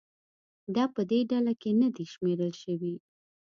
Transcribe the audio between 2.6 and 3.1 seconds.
شوي.